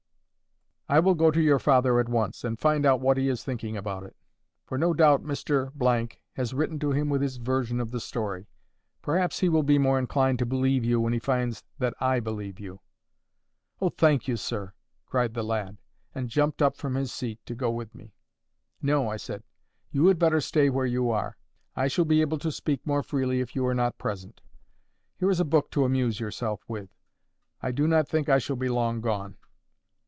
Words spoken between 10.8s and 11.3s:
you when he